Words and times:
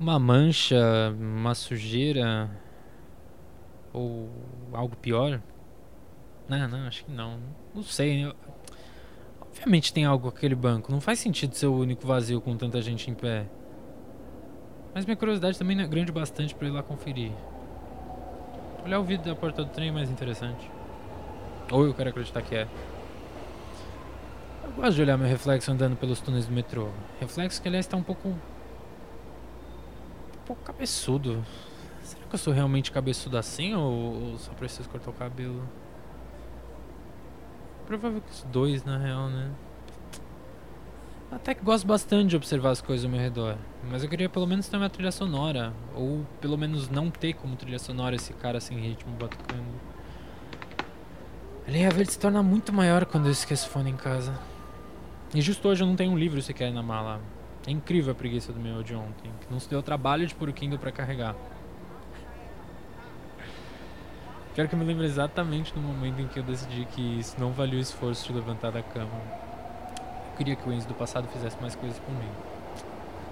uma 0.00 0.18
mancha, 0.18 1.14
uma 1.20 1.54
sujeira 1.54 2.50
ou 3.92 4.30
algo 4.72 4.96
pior? 4.96 5.42
Não, 6.48 6.66
não, 6.66 6.86
acho 6.86 7.04
que 7.04 7.12
não. 7.12 7.38
Não 7.74 7.82
sei. 7.82 8.24
Eu... 8.24 8.34
Obviamente 9.42 9.92
tem 9.92 10.06
algo 10.06 10.30
com 10.30 10.36
aquele 10.36 10.54
banco. 10.54 10.90
Não 10.90 11.00
faz 11.00 11.18
sentido 11.18 11.54
ser 11.54 11.66
o 11.66 11.74
único 11.74 12.06
vazio 12.06 12.40
com 12.40 12.56
tanta 12.56 12.80
gente 12.80 13.10
em 13.10 13.14
pé. 13.14 13.46
Mas 14.94 15.04
minha 15.04 15.16
curiosidade 15.16 15.58
também 15.58 15.78
é 15.78 15.86
grande 15.86 16.10
bastante 16.10 16.54
para 16.54 16.66
ir 16.66 16.70
lá 16.70 16.82
conferir. 16.82 17.30
Olhar 18.84 18.98
o 18.98 19.04
vidro 19.04 19.26
da 19.26 19.36
porta 19.36 19.62
do 19.62 19.70
trem 19.70 19.90
é 19.90 19.92
mais 19.92 20.10
interessante. 20.10 20.70
Ou 21.70 21.84
eu 21.84 21.92
quero 21.92 22.08
acreditar 22.08 22.40
que 22.40 22.54
é. 22.54 22.66
Eu 24.64 24.72
gosto 24.72 24.94
de 24.94 25.02
olhar 25.02 25.18
meu 25.18 25.28
reflexo 25.28 25.70
andando 25.70 25.94
pelos 25.96 26.20
túneis 26.20 26.46
do 26.46 26.52
metrô. 26.52 26.88
Reflexo 27.20 27.60
que 27.60 27.68
aliás 27.68 27.84
está 27.84 27.98
um 27.98 28.02
pouco. 28.02 28.34
Pouco 30.50 30.64
cabeçudo. 30.64 31.44
Será 32.02 32.26
que 32.26 32.34
eu 32.34 32.38
sou 32.38 32.52
realmente 32.52 32.90
cabeçudo 32.90 33.38
assim 33.38 33.72
ou, 33.72 34.36
só 34.36 34.52
preciso 34.52 34.88
cortar 34.88 35.10
o 35.10 35.12
cabelo? 35.12 35.62
Provável 37.86 38.20
que 38.20 38.32
os 38.32 38.42
dois 38.44 38.84
na 38.84 38.98
real, 38.98 39.28
né? 39.28 39.48
Até 41.30 41.54
que 41.54 41.62
gosto 41.62 41.86
bastante 41.86 42.30
de 42.30 42.36
observar 42.36 42.70
as 42.70 42.80
coisas 42.80 43.04
ao 43.04 43.10
meu 43.12 43.20
redor. 43.20 43.56
Mas 43.88 44.02
eu 44.02 44.08
queria 44.08 44.28
pelo 44.28 44.44
menos 44.44 44.66
ter 44.66 44.76
uma 44.76 44.90
trilha 44.90 45.12
sonora. 45.12 45.72
Ou 45.94 46.26
pelo 46.40 46.58
menos 46.58 46.88
não 46.88 47.12
ter 47.12 47.34
como 47.34 47.54
trilha 47.54 47.78
sonora 47.78 48.16
esse 48.16 48.32
cara 48.32 48.58
sem 48.58 48.76
ritmo 48.76 49.12
batucando. 49.12 49.62
A 51.64 51.70
linha 51.70 51.90
verde 51.90 52.10
se 52.10 52.18
torna 52.18 52.42
muito 52.42 52.72
maior 52.72 53.04
quando 53.04 53.26
eu 53.26 53.32
esqueço 53.32 53.68
fone 53.68 53.90
em 53.90 53.96
casa. 53.96 54.36
E 55.32 55.40
justo 55.40 55.68
hoje 55.68 55.84
eu 55.84 55.86
não 55.86 55.94
tenho 55.94 56.10
um 56.10 56.18
livro 56.18 56.42
sequer 56.42 56.72
na 56.72 56.82
mala. 56.82 57.20
É 57.66 57.70
incrível 57.70 58.12
a 58.12 58.14
preguiça 58.14 58.52
do 58.52 58.60
meu 58.60 58.82
de 58.82 58.94
ontem. 58.94 59.30
Que 59.40 59.52
não 59.52 59.60
se 59.60 59.68
deu 59.68 59.82
trabalho 59.82 60.26
de 60.26 60.34
pôr 60.34 60.48
o 60.48 60.52
Kindle 60.52 60.78
pra 60.78 60.90
carregar. 60.90 61.36
Quero 64.54 64.68
que 64.68 64.74
eu 64.74 64.78
me 64.78 64.84
lembre 64.84 65.06
exatamente 65.06 65.74
no 65.76 65.82
momento 65.82 66.20
em 66.20 66.26
que 66.26 66.38
eu 66.38 66.42
decidi 66.42 66.84
que 66.86 67.20
isso 67.20 67.38
não 67.38 67.52
valia 67.52 67.78
o 67.78 67.82
esforço 67.82 68.26
de 68.26 68.32
levantar 68.32 68.70
da 68.70 68.82
cama 68.82 69.50
queria 70.40 70.56
que 70.56 70.66
o 70.66 70.72
Enzo 70.72 70.88
do 70.88 70.94
passado 70.94 71.28
fizesse 71.28 71.60
mais 71.60 71.74
coisas 71.74 71.98
por 71.98 72.14
mim. 72.14 72.30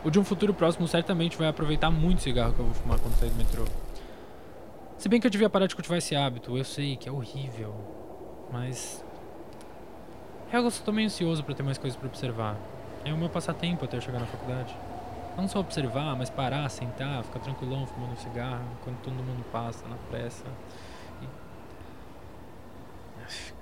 O 0.04 0.10
de 0.10 0.18
um 0.18 0.24
futuro 0.24 0.52
próximo 0.52 0.86
certamente 0.86 1.38
vai 1.38 1.48
aproveitar 1.48 1.90
muito 1.90 2.18
o 2.18 2.20
cigarro 2.20 2.52
que 2.52 2.58
eu 2.58 2.66
vou 2.66 2.74
fumar 2.74 2.98
quando 2.98 3.14
sair 3.14 3.30
do 3.30 3.36
metrô. 3.36 3.64
Se 4.98 5.08
bem 5.08 5.18
que 5.18 5.26
eu 5.26 5.30
devia 5.30 5.48
parar 5.48 5.66
de 5.66 5.74
cultivar 5.74 5.96
esse 5.96 6.14
hábito, 6.14 6.56
eu 6.56 6.64
sei 6.64 6.96
que 6.96 7.08
é 7.08 7.12
horrível, 7.12 7.74
mas. 8.52 9.02
Eu 10.52 10.70
só 10.70 10.84
tô 10.84 10.92
meio 10.92 11.06
ansioso 11.06 11.42
para 11.42 11.54
ter 11.54 11.62
mais 11.62 11.78
coisas 11.78 11.98
para 11.98 12.08
observar. 12.08 12.56
É 13.04 13.12
o 13.12 13.16
meu 13.16 13.28
passatempo 13.28 13.84
até 13.84 13.96
eu 13.96 14.00
chegar 14.00 14.20
na 14.20 14.26
faculdade. 14.26 14.76
Não 15.36 15.46
só 15.46 15.60
observar, 15.60 16.16
mas 16.16 16.28
parar, 16.30 16.68
sentar, 16.68 17.22
ficar 17.24 17.38
tranquilão 17.38 17.86
fumando 17.86 18.12
um 18.12 18.16
cigarro, 18.16 18.64
enquanto 18.80 18.98
todo 19.02 19.14
mundo 19.14 19.44
passa 19.52 19.86
na 19.86 19.96
pressa. 20.10 20.44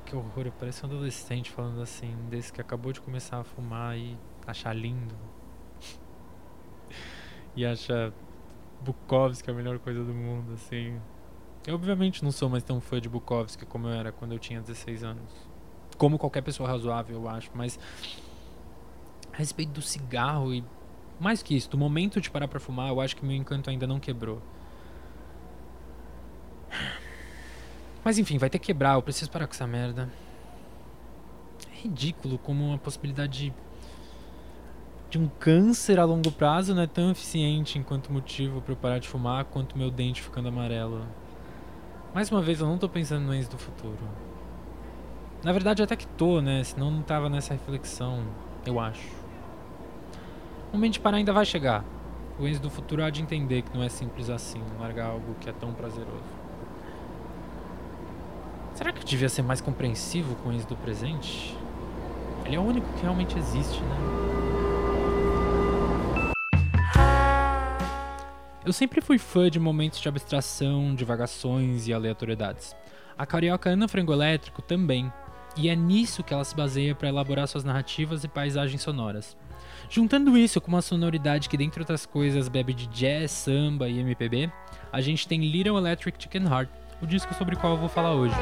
Que 0.06 0.14
horror, 0.14 0.52
parece 0.58 0.84
um 0.84 0.88
adolescente 0.88 1.50
falando 1.50 1.82
assim, 1.82 2.14
desse 2.30 2.52
que 2.52 2.60
acabou 2.60 2.92
de 2.92 3.00
começar 3.00 3.40
a 3.40 3.44
fumar 3.44 3.98
e 3.98 4.16
achar 4.46 4.72
lindo. 4.72 5.16
e 7.56 7.66
acha 7.66 8.12
Bukowski 8.80 9.50
a 9.50 9.54
melhor 9.54 9.80
coisa 9.80 10.04
do 10.04 10.14
mundo, 10.14 10.52
assim. 10.54 11.00
Eu 11.66 11.74
obviamente 11.74 12.22
não 12.22 12.30
sou 12.30 12.48
mais 12.48 12.62
tão 12.62 12.80
fã 12.80 13.00
de 13.00 13.08
Bukowski 13.08 13.66
como 13.66 13.88
eu 13.88 13.92
era 13.94 14.12
quando 14.12 14.32
eu 14.32 14.38
tinha 14.38 14.60
16 14.60 15.02
anos. 15.02 15.48
Como 15.98 16.18
qualquer 16.18 16.42
pessoa 16.42 16.68
razoável, 16.68 17.16
eu 17.16 17.28
acho, 17.28 17.50
mas 17.52 17.76
a 19.36 19.38
respeito 19.38 19.70
do 19.72 19.82
cigarro 19.82 20.54
e 20.54 20.64
mais 21.20 21.42
que 21.42 21.54
isso, 21.54 21.68
do 21.68 21.76
momento 21.76 22.20
de 22.20 22.30
parar 22.30 22.48
para 22.48 22.58
fumar, 22.58 22.88
eu 22.88 23.00
acho 23.00 23.14
que 23.14 23.24
meu 23.24 23.36
encanto 23.36 23.68
ainda 23.68 23.86
não 23.86 24.00
quebrou. 24.00 24.40
Mas 28.02 28.18
enfim, 28.18 28.38
vai 28.38 28.48
ter 28.48 28.58
que 28.58 28.66
quebrar, 28.66 28.94
eu 28.94 29.02
preciso 29.02 29.30
parar 29.30 29.46
com 29.46 29.52
essa 29.52 29.66
merda. 29.66 30.08
É 31.72 31.82
ridículo 31.82 32.38
como 32.38 32.72
a 32.72 32.78
possibilidade 32.78 33.50
de, 33.50 33.54
de 35.10 35.18
um 35.18 35.28
câncer 35.28 35.98
a 35.98 36.04
longo 36.04 36.30
prazo 36.30 36.74
não 36.74 36.82
é 36.82 36.86
tão 36.86 37.10
eficiente 37.10 37.78
enquanto 37.78 38.12
motivo 38.12 38.62
para 38.62 38.72
eu 38.72 38.76
parar 38.76 38.98
de 38.98 39.08
fumar 39.08 39.44
quanto 39.46 39.76
meu 39.76 39.90
dente 39.90 40.22
ficando 40.22 40.48
amarelo. 40.48 41.06
Mais 42.14 42.30
uma 42.30 42.40
vez, 42.40 42.60
eu 42.60 42.66
não 42.66 42.78
tô 42.78 42.88
pensando 42.88 43.26
no 43.26 43.34
ex 43.34 43.48
do 43.48 43.58
futuro. 43.58 43.98
Na 45.42 45.52
verdade, 45.52 45.82
até 45.82 45.96
que 45.96 46.06
tô, 46.06 46.40
né? 46.40 46.62
Senão 46.64 46.90
não 46.90 47.02
tava 47.02 47.28
nessa 47.28 47.54
reflexão, 47.54 48.24
eu 48.64 48.80
acho. 48.80 49.15
O 50.72 50.76
momento 50.76 50.94
de 50.94 51.00
parar 51.00 51.16
ainda 51.18 51.32
vai 51.32 51.44
chegar. 51.44 51.84
O 52.38 52.46
ex 52.46 52.60
do 52.60 52.68
futuro 52.68 53.02
há 53.02 53.10
de 53.10 53.22
entender 53.22 53.62
que 53.62 53.74
não 53.74 53.82
é 53.82 53.88
simples 53.88 54.28
assim 54.28 54.62
largar 54.78 55.06
algo 55.06 55.34
que 55.40 55.48
é 55.48 55.52
tão 55.52 55.72
prazeroso. 55.72 56.46
Será 58.74 58.92
que 58.92 59.00
eu 59.00 59.04
devia 59.04 59.28
ser 59.28 59.42
mais 59.42 59.60
compreensivo 59.60 60.34
com 60.36 60.52
isso 60.52 60.68
do 60.68 60.76
presente? 60.76 61.56
Ele 62.44 62.56
é 62.56 62.58
o 62.58 62.62
único 62.62 62.86
que 62.92 63.02
realmente 63.02 63.38
existe, 63.38 63.80
né? 63.80 63.96
Eu 68.66 68.72
sempre 68.72 69.00
fui 69.00 69.16
fã 69.16 69.48
de 69.48 69.58
momentos 69.58 70.00
de 70.00 70.08
abstração, 70.08 70.94
divagações 70.94 71.86
e 71.88 71.94
aleatoriedades. 71.94 72.76
A 73.16 73.24
carioca 73.24 73.70
Ana 73.70 73.88
Frango 73.88 74.12
Elétrico 74.12 74.60
também, 74.60 75.10
e 75.56 75.68
é 75.68 75.76
nisso 75.76 76.22
que 76.22 76.34
ela 76.34 76.44
se 76.44 76.54
baseia 76.54 76.94
para 76.94 77.08
elaborar 77.08 77.48
suas 77.48 77.64
narrativas 77.64 78.24
e 78.24 78.28
paisagens 78.28 78.82
sonoras. 78.82 79.36
Juntando 79.88 80.36
isso 80.36 80.60
com 80.60 80.68
uma 80.68 80.82
sonoridade 80.82 81.48
que, 81.48 81.56
dentre 81.56 81.80
outras 81.80 82.04
coisas, 82.04 82.48
bebe 82.48 82.74
de 82.74 82.86
jazz, 82.88 83.30
samba 83.30 83.88
e 83.88 83.98
MPB, 83.98 84.50
a 84.92 85.00
gente 85.00 85.26
tem 85.28 85.40
Little 85.40 85.78
Electric 85.78 86.22
Chicken 86.22 86.44
Heart, 86.44 86.68
o 87.00 87.06
disco 87.06 87.32
sobre 87.34 87.54
o 87.54 87.58
qual 87.58 87.74
eu 87.74 87.78
vou 87.78 87.88
falar 87.88 88.14
hoje. 88.14 88.34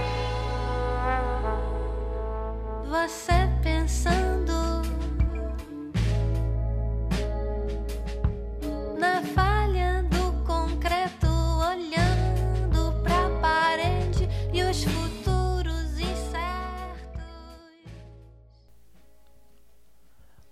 Você 2.88 3.53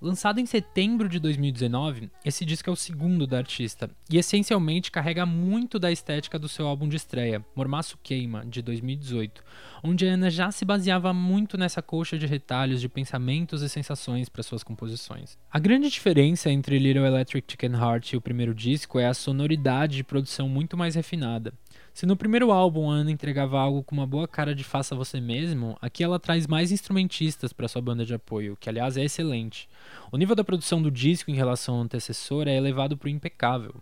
Lançado 0.02 0.40
em 0.40 0.46
setembro 0.46 1.08
de 1.08 1.20
2019, 1.20 2.10
esse 2.24 2.44
disco 2.44 2.68
é 2.68 2.72
o 2.72 2.74
segundo 2.74 3.24
da 3.24 3.38
artista 3.38 3.88
e 4.10 4.18
essencialmente 4.18 4.90
carrega 4.90 5.24
muito 5.24 5.78
da 5.78 5.92
estética 5.92 6.40
do 6.40 6.48
seu 6.48 6.66
álbum 6.66 6.88
de 6.88 6.96
estreia, 6.96 7.44
Mormaço 7.54 7.96
Queima, 8.02 8.44
de 8.44 8.62
2018, 8.62 9.44
onde 9.80 10.04
Ana 10.04 10.28
já 10.28 10.50
se 10.50 10.64
baseava 10.64 11.14
muito 11.14 11.56
nessa 11.56 11.80
coxa 11.80 12.18
de 12.18 12.26
retalhos 12.26 12.80
de 12.80 12.88
pensamentos 12.88 13.62
e 13.62 13.68
sensações 13.68 14.28
para 14.28 14.42
suas 14.42 14.64
composições. 14.64 15.38
A 15.48 15.60
grande 15.60 15.88
diferença 15.88 16.50
entre 16.50 16.80
Little 16.80 17.06
Electric 17.06 17.52
Chicken 17.52 17.74
Heart 17.74 18.14
e 18.14 18.16
o 18.16 18.20
primeiro 18.20 18.52
disco 18.52 18.98
é 18.98 19.06
a 19.06 19.14
sonoridade 19.14 19.94
de 19.94 20.02
produção 20.02 20.48
muito 20.48 20.76
mais 20.76 20.96
refinada. 20.96 21.54
Se 21.94 22.06
no 22.06 22.16
primeiro 22.16 22.50
álbum 22.50 22.88
Ana 22.88 23.10
entregava 23.10 23.60
algo 23.60 23.82
com 23.82 23.94
uma 23.94 24.06
boa 24.06 24.26
cara 24.26 24.54
de 24.54 24.64
faça 24.64 24.94
você 24.94 25.20
mesmo, 25.20 25.76
aqui 25.80 26.02
ela 26.02 26.18
traz 26.18 26.46
mais 26.46 26.72
instrumentistas 26.72 27.52
para 27.52 27.68
sua 27.68 27.82
banda 27.82 28.04
de 28.04 28.14
apoio, 28.14 28.56
que 28.58 28.68
aliás 28.68 28.96
é 28.96 29.04
excelente. 29.04 29.68
O 30.10 30.16
nível 30.16 30.34
da 30.34 30.42
produção 30.42 30.80
do 30.80 30.90
disco 30.90 31.30
em 31.30 31.34
relação 31.34 31.74
ao 31.74 31.82
antecessor 31.82 32.48
é 32.48 32.56
elevado 32.56 32.96
para 32.96 33.08
o 33.08 33.10
impecável. 33.10 33.74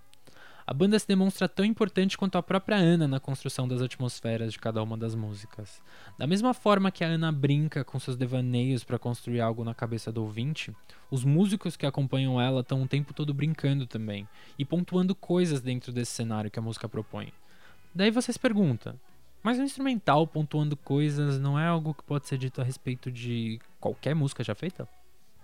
A 0.67 0.75
banda 0.75 0.99
se 0.99 1.07
demonstra 1.07 1.49
tão 1.49 1.65
importante 1.65 2.19
quanto 2.19 2.37
a 2.37 2.43
própria 2.43 2.77
Ana 2.77 3.07
na 3.07 3.21
construção 3.21 3.67
das 3.67 3.81
atmosferas 3.81 4.53
de 4.53 4.59
cada 4.59 4.83
uma 4.83 4.97
das 4.97 5.15
músicas. 5.15 5.81
Da 6.19 6.27
mesma 6.27 6.53
forma 6.53 6.91
que 6.91 7.05
a 7.05 7.09
Ana 7.09 7.31
brinca 7.31 7.85
com 7.85 7.99
seus 7.99 8.17
devaneios 8.17 8.83
para 8.83 8.99
construir 8.99 9.41
algo 9.41 9.65
na 9.65 9.75
cabeça 9.75 10.13
do 10.13 10.23
ouvinte, 10.23 10.75
os 11.11 11.25
músicos 11.25 11.77
que 11.77 11.87
acompanham 11.87 12.41
ela 12.41 12.61
estão 12.61 12.83
o 12.83 12.89
tempo 12.89 13.15
todo 13.15 13.33
brincando 13.33 13.87
também 13.87 14.29
e 14.59 14.65
pontuando 14.65 15.15
coisas 15.15 15.61
dentro 15.61 15.93
desse 15.93 16.13
cenário 16.13 16.51
que 16.51 16.59
a 16.59 16.63
música 16.63 16.89
propõe. 16.89 17.33
Daí 17.95 18.11
você 18.11 18.33
se 18.33 18.39
pergunta, 18.39 18.97
mas 19.43 19.59
o 19.59 19.63
instrumental 19.63 20.27
pontuando 20.27 20.77
coisas 20.77 21.39
não 21.39 21.59
é 21.59 21.67
algo 21.67 21.95
que 21.95 22.05
pode 22.05 22.27
ser 22.27 22.39
dito 22.39 22.61
a 22.61 22.65
respeito 22.65 23.11
de 23.11 23.59
qualquer 23.81 24.15
música 24.15 24.45
já 24.45 24.55
feita? 24.55 24.89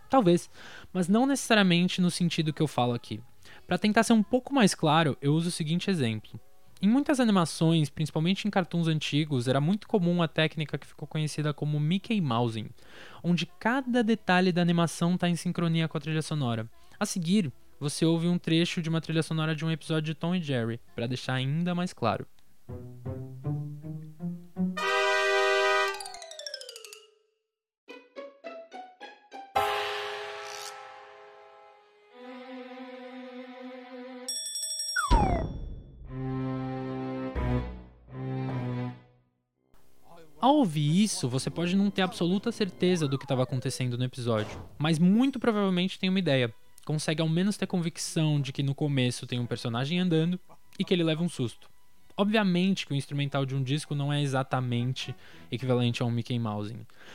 Talvez, 0.08 0.48
mas 0.92 1.08
não 1.08 1.26
necessariamente 1.26 2.00
no 2.00 2.10
sentido 2.10 2.52
que 2.52 2.62
eu 2.62 2.68
falo 2.68 2.92
aqui. 2.92 3.20
Para 3.66 3.78
tentar 3.78 4.02
ser 4.02 4.12
um 4.12 4.22
pouco 4.22 4.54
mais 4.54 4.74
claro, 4.74 5.16
eu 5.20 5.34
uso 5.34 5.48
o 5.48 5.52
seguinte 5.52 5.90
exemplo. 5.90 6.38
Em 6.80 6.88
muitas 6.88 7.20
animações, 7.20 7.88
principalmente 7.88 8.46
em 8.46 8.50
cartoons 8.50 8.86
antigos, 8.86 9.48
era 9.48 9.60
muito 9.60 9.88
comum 9.88 10.22
a 10.22 10.28
técnica 10.28 10.76
que 10.76 10.86
ficou 10.86 11.08
conhecida 11.08 11.54
como 11.54 11.80
Mickey 11.80 12.20
Mousing, 12.20 12.68
onde 13.24 13.46
cada 13.46 14.04
detalhe 14.04 14.52
da 14.52 14.60
animação 14.60 15.14
está 15.14 15.28
em 15.28 15.36
sincronia 15.36 15.88
com 15.88 15.96
a 15.96 16.00
trilha 16.00 16.20
sonora. 16.20 16.70
A 17.00 17.06
seguir, 17.06 17.50
você 17.80 18.04
ouve 18.04 18.28
um 18.28 18.38
trecho 18.38 18.82
de 18.82 18.90
uma 18.90 19.00
trilha 19.00 19.22
sonora 19.22 19.56
de 19.56 19.64
um 19.64 19.70
episódio 19.70 20.14
de 20.14 20.14
Tom 20.14 20.34
e 20.34 20.42
Jerry, 20.42 20.78
para 20.94 21.06
deixar 21.06 21.34
ainda 21.34 21.74
mais 21.74 21.94
claro. 21.94 22.26
Ao 40.38 40.54
ouvir 40.58 41.02
isso, 41.02 41.28
você 41.28 41.50
pode 41.50 41.74
não 41.74 41.90
ter 41.90 42.02
absoluta 42.02 42.52
certeza 42.52 43.08
do 43.08 43.18
que 43.18 43.24
estava 43.24 43.42
acontecendo 43.42 43.98
no 43.98 44.04
episódio, 44.04 44.62
mas 44.78 44.98
muito 44.98 45.40
provavelmente 45.40 45.98
tem 45.98 46.08
uma 46.08 46.20
ideia. 46.20 46.54
Consegue 46.84 47.20
ao 47.20 47.28
menos 47.28 47.56
ter 47.56 47.66
convicção 47.66 48.40
de 48.40 48.52
que 48.52 48.62
no 48.62 48.74
começo 48.74 49.26
tem 49.26 49.40
um 49.40 49.46
personagem 49.46 49.98
andando 49.98 50.38
e 50.78 50.84
que 50.84 50.94
ele 50.94 51.02
leva 51.02 51.22
um 51.22 51.28
susto. 51.28 51.68
Obviamente 52.16 52.86
que 52.86 52.92
o 52.92 52.96
instrumental 52.96 53.44
de 53.44 53.54
um 53.54 53.62
disco 53.62 53.94
não 53.94 54.10
é 54.10 54.22
exatamente 54.22 55.14
equivalente 55.52 56.02
a 56.02 56.06
um 56.06 56.10
Mickey 56.10 56.38
Mouse. 56.38 56.74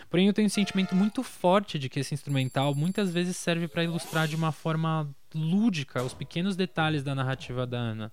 Porém, 0.10 0.28
eu 0.28 0.34
tenho 0.34 0.46
um 0.46 0.50
sentimento 0.50 0.96
muito 0.96 1.24
forte 1.24 1.80
de 1.80 1.90
que 1.90 2.00
esse 2.00 2.14
instrumental 2.14 2.76
muitas 2.76 3.12
vezes 3.12 3.36
serve 3.36 3.68
para 3.68 3.84
ilustrar 3.84 4.28
de 4.28 4.36
uma 4.36 4.52
forma 4.52 5.10
lúdica 5.34 6.04
os 6.04 6.14
pequenos 6.14 6.56
detalhes 6.56 7.02
da 7.02 7.16
narrativa 7.16 7.66
da 7.66 7.78
Ana. 7.78 8.12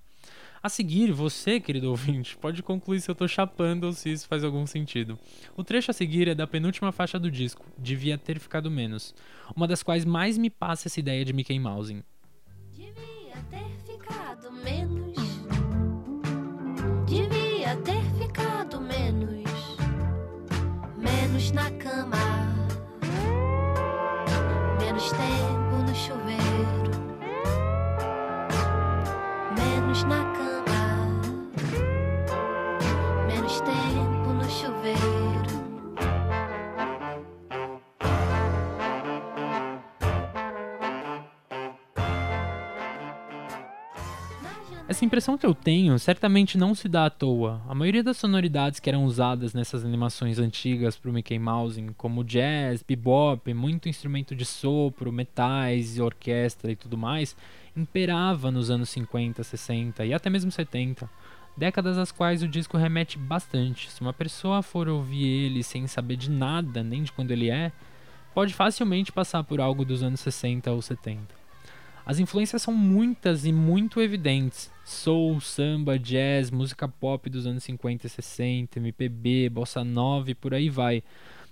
A 0.63 0.69
seguir, 0.69 1.13
você, 1.13 1.61
querido 1.61 1.91
ouvinte, 1.91 2.37
pode 2.37 2.63
concluir 2.63 3.01
se 3.01 3.11
eu 3.11 3.15
tô 3.15 3.29
chapando 3.29 3.85
ou 3.85 3.93
se 3.93 4.11
isso 4.11 4.27
faz 4.27 4.43
algum 4.43 4.67
sentido. 4.67 5.19
O 5.57 5.63
trecho 5.63 5.91
a 5.91 5.95
seguir 5.95 6.27
é 6.27 6.35
da 6.35 6.47
penúltima 6.47 6.91
faixa 6.91 7.19
do 7.19 7.31
disco, 7.31 7.65
Devia 7.77 8.19
Ter 8.19 8.41
Ficado 8.41 8.71
Menos, 8.71 9.15
uma 9.55 9.69
das 9.69 9.83
quais 9.83 10.05
mais 10.05 10.37
me 10.37 10.51
passa 10.51 10.89
essa 10.89 10.99
ideia 10.99 11.25
de 11.25 11.33
Mickey 11.33 11.59
Mouse. 11.61 12.03
Devia 12.73 13.37
ter 13.51 13.69
ficado 13.87 14.51
menos 14.51 14.78
menos 21.39 21.53
na 21.53 21.71
cama, 21.79 22.19
menos 24.81 25.13
tempo 25.13 25.77
no 25.87 25.95
chuveiro, 25.95 26.91
menos 29.57 30.03
na 30.03 30.25
cama, 30.33 30.58
Essa 44.99 45.05
impressão 45.05 45.39
que 45.39 45.47
eu 45.47 45.55
tenho 45.55 45.97
certamente 45.97 46.59
não 46.59 46.75
se 46.75 46.89
dá 46.89 47.07
à 47.07 47.11
toa. 47.11 47.63
A 47.69 47.73
maioria 47.73 48.03
das 48.03 48.17
sonoridades 48.17 48.81
que 48.81 48.91
eram 48.91 49.05
usadas 49.05 49.55
nessas 49.55 49.85
animações 49.85 50.41
antigas 50.41 50.97
para 50.97 51.09
o 51.09 51.15
Mickey 51.15 51.39
Mouse, 51.39 51.81
como 51.97 52.25
jazz, 52.25 52.83
bebop, 52.83 53.55
muito 53.55 53.89
instrumento 53.89 54.35
de 54.35 54.45
sopro, 54.45 55.13
metais, 55.13 56.01
orquestra 56.01 56.73
e 56.73 56.75
tudo 56.75 56.99
mais, 56.99 57.37
imperava 57.77 58.51
nos 58.51 58.71
anos 58.71 58.89
50, 58.89 59.45
60 59.45 60.05
e 60.05 60.13
até 60.13 60.29
mesmo 60.29 60.51
70. 60.51 61.09
Décadas 61.57 61.97
às 61.97 62.11
quais 62.11 62.43
o 62.43 62.49
disco 62.49 62.77
remete 62.77 63.17
bastante. 63.17 63.89
Se 63.93 64.01
uma 64.01 64.13
pessoa 64.13 64.63
for 64.63 64.89
ouvir 64.89 65.25
ele 65.25 65.63
sem 65.63 65.87
saber 65.87 66.17
de 66.17 66.29
nada, 66.29 66.83
nem 66.83 67.05
de 67.05 67.13
quando 67.13 67.31
ele 67.31 67.49
é, 67.49 67.71
pode 68.35 68.53
facilmente 68.53 69.13
passar 69.13 69.45
por 69.45 69.61
algo 69.61 69.85
dos 69.85 70.03
anos 70.03 70.19
60 70.19 70.73
ou 70.73 70.83
70. 70.83 71.38
As 72.09 72.19
influências 72.19 72.63
são 72.63 72.73
muitas 72.73 73.45
e 73.45 73.53
muito 73.53 74.01
evidentes. 74.01 74.73
Soul, 74.83 75.43
samba, 75.43 75.99
jazz, 75.99 76.51
música 76.51 76.89
pop 76.89 77.29
dos 77.29 77.47
anos 77.47 77.63
50 77.65 78.07
e 78.07 78.09
60, 78.09 78.79
MPB, 78.79 79.51
bossa 79.51 79.85
nova 79.85 80.31
e 80.31 80.35
por 80.35 80.55
aí 80.55 80.71
vai. 80.71 81.03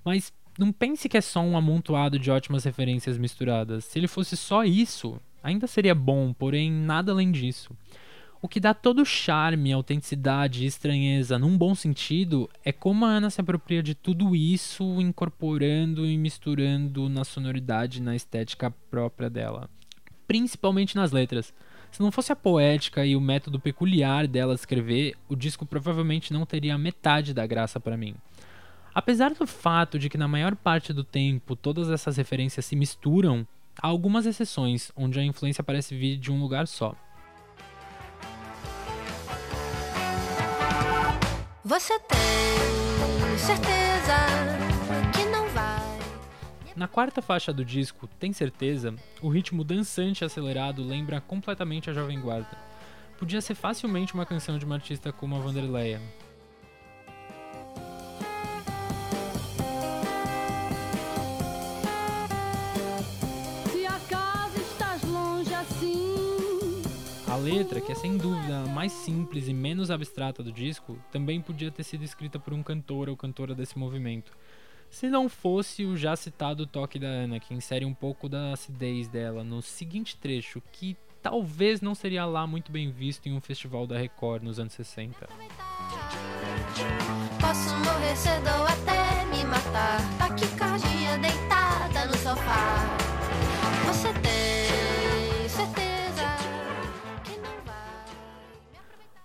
Mas 0.02 0.32
não 0.58 0.72
pense 0.72 1.10
que 1.10 1.18
é 1.18 1.20
só 1.20 1.40
um 1.40 1.58
amontoado 1.58 2.18
de 2.18 2.30
ótimas 2.30 2.64
referências 2.64 3.18
misturadas. 3.18 3.84
Se 3.84 3.98
ele 3.98 4.08
fosse 4.08 4.34
só 4.34 4.64
isso, 4.64 5.20
ainda 5.42 5.66
seria 5.66 5.94
bom, 5.94 6.32
porém 6.32 6.72
nada 6.72 7.12
além 7.12 7.30
disso. 7.30 7.76
O 8.40 8.48
que 8.48 8.58
dá 8.58 8.72
todo 8.72 9.02
o 9.02 9.04
charme, 9.04 9.74
autenticidade 9.74 10.64
e 10.64 10.66
estranheza 10.66 11.38
num 11.38 11.58
bom 11.58 11.74
sentido 11.74 12.48
é 12.64 12.72
como 12.72 13.04
a 13.04 13.10
Ana 13.10 13.28
se 13.28 13.42
apropria 13.42 13.82
de 13.82 13.94
tudo 13.94 14.34
isso, 14.34 15.02
incorporando 15.02 16.06
e 16.06 16.16
misturando 16.16 17.10
na 17.10 17.24
sonoridade 17.24 17.98
e 17.98 18.02
na 18.02 18.16
estética 18.16 18.70
própria 18.70 19.28
dela 19.28 19.68
principalmente 20.26 20.96
nas 20.96 21.12
letras. 21.12 21.52
Se 21.90 22.00
não 22.00 22.12
fosse 22.12 22.32
a 22.32 22.36
poética 22.36 23.06
e 23.06 23.16
o 23.16 23.20
método 23.20 23.60
peculiar 23.60 24.26
dela 24.26 24.54
escrever, 24.54 25.14
o 25.28 25.36
disco 25.36 25.64
provavelmente 25.64 26.32
não 26.32 26.44
teria 26.44 26.76
metade 26.76 27.32
da 27.32 27.46
graça 27.46 27.80
para 27.80 27.96
mim. 27.96 28.14
Apesar 28.94 29.34
do 29.34 29.46
fato 29.46 29.98
de 29.98 30.08
que 30.08 30.18
na 30.18 30.26
maior 30.26 30.56
parte 30.56 30.92
do 30.92 31.04
tempo 31.04 31.54
todas 31.54 31.90
essas 31.90 32.16
referências 32.16 32.64
se 32.64 32.74
misturam, 32.74 33.46
há 33.80 33.86
algumas 33.86 34.26
exceções 34.26 34.90
onde 34.96 35.20
a 35.20 35.24
influência 35.24 35.62
parece 35.62 35.94
vir 35.94 36.16
de 36.16 36.32
um 36.32 36.40
lugar 36.40 36.66
só. 36.66 36.94
Você 41.64 41.98
tem 42.00 43.38
certeza 43.38 44.65
na 46.76 46.86
quarta 46.86 47.22
faixa 47.22 47.54
do 47.54 47.64
disco, 47.64 48.06
Tem 48.20 48.34
Certeza, 48.34 48.94
o 49.22 49.30
ritmo 49.30 49.64
dançante 49.64 50.22
e 50.22 50.26
acelerado 50.26 50.86
lembra 50.86 51.22
completamente 51.22 51.88
a 51.88 51.94
Jovem 51.94 52.20
Guarda. 52.20 52.56
Podia 53.18 53.40
ser 53.40 53.54
facilmente 53.54 54.12
uma 54.12 54.26
canção 54.26 54.58
de 54.58 54.66
uma 54.66 54.74
artista 54.74 55.10
como 55.10 55.34
a 55.34 55.38
Vanderleia. 55.38 56.00
Assim. 65.58 66.82
A 67.26 67.36
letra, 67.36 67.80
que 67.80 67.90
é 67.90 67.94
sem 67.94 68.18
dúvida 68.18 68.58
a 68.58 68.66
mais 68.66 68.92
simples 68.92 69.48
e 69.48 69.54
menos 69.54 69.90
abstrata 69.90 70.42
do 70.42 70.52
disco, 70.52 70.98
também 71.10 71.40
podia 71.40 71.70
ter 71.70 71.84
sido 71.84 72.04
escrita 72.04 72.38
por 72.38 72.52
um 72.52 72.62
cantor 72.62 73.08
ou 73.08 73.16
cantora 73.16 73.54
desse 73.54 73.78
movimento 73.78 74.30
se 74.90 75.08
não 75.08 75.28
fosse 75.28 75.84
o 75.84 75.96
já 75.96 76.16
citado 76.16 76.66
toque 76.66 76.98
da 76.98 77.06
Ana, 77.06 77.40
que 77.40 77.54
insere 77.54 77.84
um 77.84 77.94
pouco 77.94 78.28
da 78.28 78.52
acidez 78.52 79.08
dela 79.08 79.44
no 79.44 79.62
seguinte 79.62 80.16
trecho, 80.16 80.62
que 80.72 80.96
talvez 81.22 81.80
não 81.80 81.94
seria 81.94 82.24
lá 82.24 82.46
muito 82.46 82.70
bem 82.70 82.90
visto 82.90 83.26
em 83.26 83.32
um 83.32 83.40
festival 83.40 83.86
da 83.86 83.98
Record 83.98 84.42
nos 84.42 84.58
anos 84.58 84.72
60. 84.74 85.28
Posso 87.40 87.76
morrer 87.78 88.16
cedo 88.16 88.48
até 88.48 89.24
me 89.26 89.44
matar, 89.44 89.98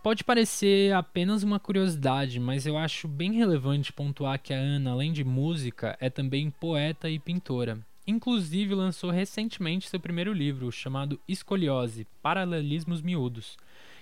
Pode 0.03 0.23
parecer 0.23 0.91
apenas 0.95 1.43
uma 1.43 1.59
curiosidade, 1.59 2.39
mas 2.39 2.65
eu 2.65 2.75
acho 2.75 3.07
bem 3.07 3.33
relevante 3.33 3.93
pontuar 3.93 4.41
que 4.41 4.51
a 4.51 4.57
Ana, 4.57 4.89
além 4.89 5.13
de 5.13 5.23
música, 5.23 5.95
é 6.01 6.09
também 6.09 6.49
poeta 6.49 7.07
e 7.07 7.19
pintora. 7.19 7.79
Inclusive 8.07 8.73
lançou 8.73 9.11
recentemente 9.11 9.87
seu 9.87 9.99
primeiro 9.99 10.33
livro, 10.33 10.71
chamado 10.71 11.21
Escoliose 11.27 12.07
Paralelismos 12.19 12.99
Miúdos, 12.99 13.57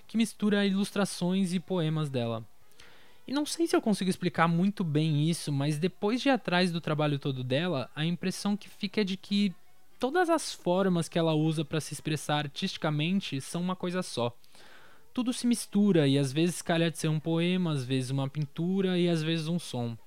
que 0.07 0.15
mistura 0.15 0.65
ilustrações 0.65 1.51
e 1.51 1.59
poemas 1.59 2.09
dela. 2.09 2.47
E 3.27 3.33
não 3.33 3.45
sei 3.45 3.67
se 3.67 3.75
eu 3.75 3.81
consigo 3.81 4.09
explicar 4.09 4.47
muito 4.47 4.85
bem 4.85 5.29
isso, 5.29 5.51
mas 5.51 5.77
depois 5.77 6.21
de 6.21 6.29
ir 6.29 6.31
atrás 6.31 6.71
do 6.71 6.79
trabalho 6.79 7.19
todo 7.19 7.43
dela, 7.43 7.91
a 7.93 8.05
impressão 8.05 8.55
que 8.55 8.69
fica 8.69 9.01
é 9.01 9.03
de 9.03 9.17
que 9.17 9.53
todas 9.99 10.29
as 10.29 10.53
formas 10.53 11.09
que 11.09 11.19
ela 11.19 11.33
usa 11.33 11.65
para 11.65 11.81
se 11.81 11.93
expressar 11.93 12.45
artisticamente 12.45 13.41
são 13.41 13.59
uma 13.59 13.75
coisa 13.75 14.01
só 14.01 14.33
tudo 15.19 15.33
se 15.33 15.45
mistura 15.45 16.07
e 16.07 16.17
às 16.17 16.31
vezes 16.31 16.61
calha 16.61 16.89
de 16.89 16.97
ser 16.97 17.09
um 17.09 17.19
poema, 17.19 17.73
às 17.73 17.83
vezes 17.83 18.09
uma 18.09 18.29
pintura 18.29 18.97
e 18.97 19.09
às 19.09 19.21
vezes 19.21 19.49
um 19.49 19.59
som. 19.59 19.97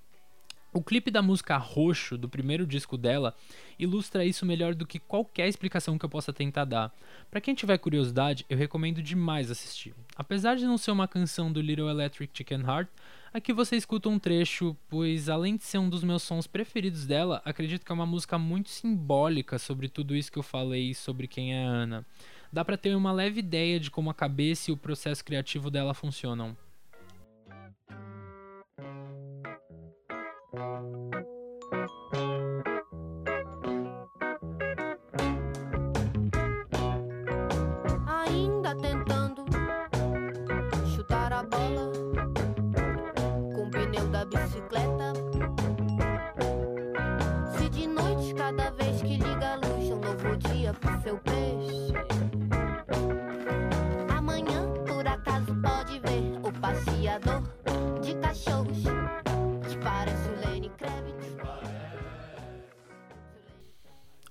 O 0.73 0.83
clipe 0.83 1.11
da 1.11 1.21
música 1.21 1.55
Roxo, 1.59 2.17
do 2.17 2.31
primeiro 2.31 2.67
disco 2.67 2.97
dela, 2.97 3.35
ilustra 3.79 4.25
isso 4.25 4.47
melhor 4.47 4.75
do 4.75 4.87
que 4.87 4.99
qualquer 4.99 5.47
explicação 5.49 5.99
que 5.99 6.05
eu 6.07 6.09
possa 6.09 6.33
tentar 6.33 6.65
dar. 6.65 6.91
Para 7.31 7.43
quem 7.43 7.55
tiver 7.55 7.77
curiosidade, 7.77 8.47
eu 8.49 8.57
recomendo 8.57 9.03
demais 9.03 9.51
assistir. 9.51 9.95
Apesar 10.17 10.57
de 10.57 10.65
não 10.65 10.79
ser 10.79 10.93
uma 10.93 11.07
canção 11.07 11.53
do 11.53 11.61
Little 11.61 11.91
Electric 11.91 12.33
Chicken 12.35 12.63
Heart, 12.63 12.89
aqui 13.35 13.53
você 13.53 13.77
escuta 13.77 14.09
um 14.09 14.19
trecho, 14.19 14.75
pois 14.89 15.29
além 15.29 15.59
de 15.59 15.65
ser 15.65 15.77
um 15.77 15.91
dos 15.91 16.03
meus 16.03 16.23
sons 16.23 16.47
preferidos 16.47 17.05
dela, 17.05 17.43
acredito 17.45 17.85
que 17.85 17.93
é 17.93 17.95
uma 17.95 18.07
música 18.07 18.39
muito 18.39 18.71
simbólica 18.71 19.59
sobre 19.59 19.91
tudo 19.91 20.17
isso 20.17 20.33
que 20.33 20.39
eu 20.39 20.43
falei 20.43 20.95
sobre 20.95 21.27
quem 21.27 21.55
é 21.55 21.63
Ana 21.63 22.07
dá 22.53 22.65
para 22.65 22.77
ter 22.77 22.95
uma 22.95 23.11
leve 23.11 23.41
ideia 23.41 23.81
de 23.81 23.91
como 23.91 24.11
a 24.11 24.15
cabeça 24.15 24.71
e 24.71 24.75
o 24.75 24.77
processo 24.77 25.25
criativo 25.25 25.71
dela 25.71 25.95
funcionam. 25.95 26.57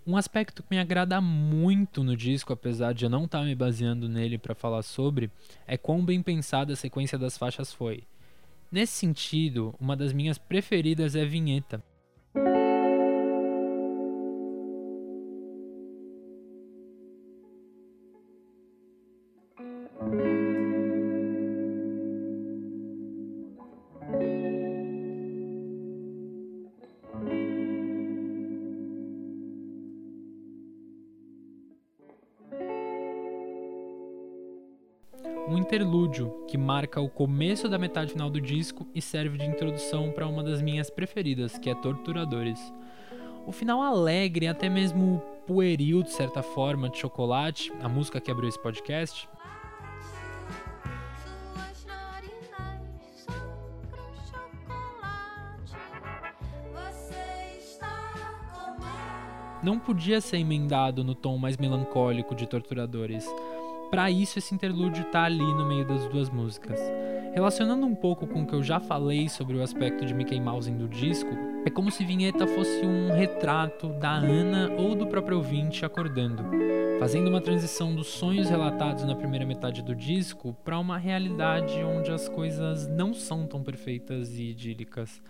Um 0.05 0.17
aspecto 0.17 0.63
que 0.63 0.69
me 0.71 0.79
agrada 0.79 1.21
muito 1.21 2.03
no 2.03 2.17
disco, 2.17 2.51
apesar 2.51 2.93
de 2.93 3.05
eu 3.05 3.09
não 3.09 3.25
estar 3.25 3.43
me 3.43 3.55
baseando 3.55 4.09
nele 4.09 4.37
para 4.37 4.55
falar 4.55 4.81
sobre, 4.81 5.31
é 5.67 5.77
quão 5.77 6.03
bem 6.03 6.21
pensada 6.21 6.73
a 6.73 6.75
sequência 6.75 7.17
das 7.17 7.37
faixas 7.37 7.71
foi. 7.71 8.03
Nesse 8.71 8.93
sentido, 8.93 9.75
uma 9.79 9.95
das 9.95 10.11
minhas 10.11 10.37
preferidas 10.37 11.15
é 11.15 11.21
a 11.21 11.25
vinheta, 11.25 11.83
um 35.51 35.57
interlúdio 35.57 36.45
que 36.47 36.57
marca 36.57 37.01
o 37.01 37.09
começo 37.09 37.67
da 37.67 37.77
metade 37.77 38.13
final 38.13 38.29
do 38.29 38.39
disco 38.39 38.87
e 38.95 39.01
serve 39.01 39.37
de 39.37 39.45
introdução 39.45 40.09
para 40.09 40.25
uma 40.25 40.41
das 40.41 40.61
minhas 40.61 40.89
preferidas, 40.89 41.57
que 41.57 41.69
é 41.69 41.75
Torturadores. 41.75 42.57
O 43.45 43.51
final 43.51 43.81
alegre, 43.81 44.47
até 44.47 44.69
mesmo 44.69 45.21
pueril 45.45 46.03
de 46.03 46.11
certa 46.11 46.41
forma, 46.41 46.87
de 46.87 46.97
Chocolate, 46.97 47.69
a 47.81 47.89
música 47.89 48.21
que 48.21 48.31
abriu 48.31 48.47
esse 48.47 48.61
podcast, 48.61 49.27
não 59.61 59.77
podia 59.77 60.21
ser 60.21 60.37
emendado 60.37 61.03
no 61.03 61.13
tom 61.13 61.37
mais 61.37 61.57
melancólico 61.57 62.33
de 62.33 62.47
Torturadores. 62.47 63.27
Para 63.91 64.09
isso, 64.09 64.39
esse 64.39 64.55
interlúdio 64.55 65.03
tá 65.11 65.25
ali 65.25 65.37
no 65.37 65.65
meio 65.65 65.85
das 65.85 66.07
duas 66.07 66.29
músicas. 66.29 66.79
Relacionando 67.33 67.85
um 67.85 67.93
pouco 67.93 68.25
com 68.25 68.43
o 68.43 68.47
que 68.47 68.53
eu 68.53 68.63
já 68.63 68.79
falei 68.79 69.27
sobre 69.27 69.57
o 69.57 69.61
aspecto 69.61 70.05
de 70.05 70.13
Mickey 70.13 70.39
Mouse 70.39 70.71
do 70.71 70.87
disco, 70.87 71.29
é 71.65 71.69
como 71.69 71.91
se 71.91 72.05
Vinheta 72.05 72.47
fosse 72.47 72.85
um 72.85 73.13
retrato 73.13 73.89
da 73.89 74.13
Ana 74.13 74.71
ou 74.77 74.95
do 74.95 75.07
próprio 75.07 75.37
ouvinte 75.37 75.83
acordando, 75.83 76.41
fazendo 76.99 77.27
uma 77.27 77.41
transição 77.41 77.93
dos 77.93 78.07
sonhos 78.07 78.49
relatados 78.49 79.03
na 79.03 79.13
primeira 79.13 79.45
metade 79.45 79.81
do 79.81 79.93
disco 79.93 80.55
para 80.63 80.79
uma 80.79 80.97
realidade 80.97 81.83
onde 81.83 82.11
as 82.11 82.29
coisas 82.29 82.87
não 82.87 83.13
são 83.13 83.45
tão 83.45 83.61
perfeitas 83.61 84.37
e 84.37 84.51
idílicas. 84.51 85.21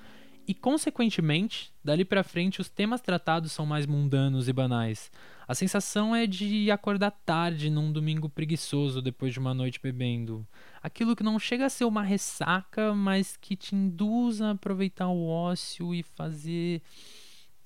E, 0.52 0.54
consequentemente, 0.54 1.72
dali 1.82 2.04
para 2.04 2.26
frente 2.26 2.60
os 2.60 2.68
temas 2.68 3.00
tratados 3.00 3.54
são 3.54 3.66
mais 3.66 3.86
mundanos 3.86 4.50
e 4.50 4.52
banais. 4.52 5.10
A 5.48 5.56
sensação 5.56 6.14
é 6.14 6.28
de 6.28 6.70
acordar 6.70 7.12
tarde 7.26 7.70
num 7.70 7.90
domingo 7.90 8.28
preguiçoso 8.28 9.02
depois 9.02 9.32
de 9.32 9.40
uma 9.40 9.54
noite 9.54 9.80
bebendo. 9.82 10.46
Aquilo 10.84 11.16
que 11.16 11.24
não 11.24 11.40
chega 11.40 11.68
a 11.68 11.70
ser 11.70 11.86
uma 11.86 12.04
ressaca, 12.04 12.94
mas 12.94 13.38
que 13.38 13.56
te 13.56 13.74
induz 13.74 14.42
a 14.42 14.52
aproveitar 14.52 15.08
o 15.08 15.26
ócio 15.26 15.96
e 15.96 16.04
fazer 16.04 16.82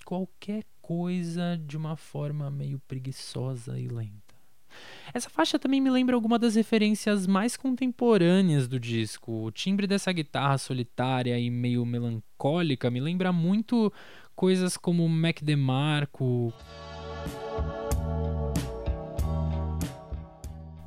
qualquer 0.06 0.64
coisa 0.80 1.60
de 1.66 1.76
uma 1.76 1.96
forma 1.96 2.52
meio 2.52 2.78
preguiçosa 2.88 3.80
e 3.80 3.88
lenta. 3.88 4.25
Essa 5.14 5.30
faixa 5.30 5.58
também 5.58 5.80
me 5.80 5.90
lembra 5.90 6.16
alguma 6.16 6.38
das 6.38 6.56
referências 6.56 7.26
mais 7.26 7.56
contemporâneas 7.56 8.68
do 8.68 8.80
disco. 8.80 9.46
O 9.46 9.52
timbre 9.52 9.88
dessa 9.88 10.12
guitarra 10.12 10.58
solitária 10.58 11.40
e 11.40 11.50
meio 11.50 11.86
melancólica 11.86 12.90
me 12.92 13.00
lembra 13.00 13.32
muito 13.32 13.92
coisas 14.36 14.76
como 14.78 15.08
Mac 15.08 15.42
DeMarco, 15.42 16.54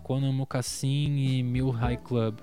Conan 0.02 0.32
Mocassin 0.32 1.16
e 1.16 1.42
Mill 1.42 1.70
High 1.70 1.98
Club. 1.98 2.38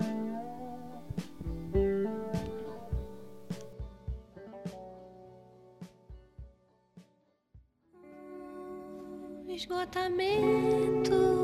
esgotamento 9.56 11.35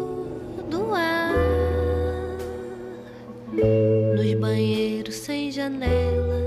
nos 4.15 4.35
banheiros 4.35 5.15
sem 5.15 5.51
janela. 5.51 6.41